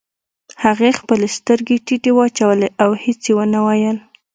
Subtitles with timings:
[0.63, 3.97] هغې خپلې سترګې ټيټې واچولې او هېڅ يې ونه ويل.